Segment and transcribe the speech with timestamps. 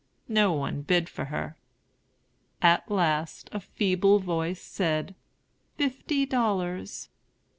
[0.27, 1.55] No one bid for her.
[2.59, 5.13] At last a feeble voice said,
[5.77, 7.09] "Fifty dollars."